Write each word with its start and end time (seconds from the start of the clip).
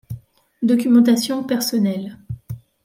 Documentation 0.63 1.43
personnelle. 1.43 2.17